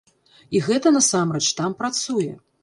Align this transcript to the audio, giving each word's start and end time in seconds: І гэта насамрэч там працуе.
І 0.55 0.61
гэта 0.67 0.93
насамрэч 0.95 1.43
там 1.61 1.77
працуе. 1.83 2.33